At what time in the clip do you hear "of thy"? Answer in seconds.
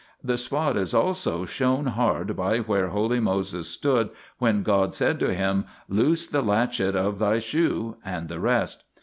6.95-7.37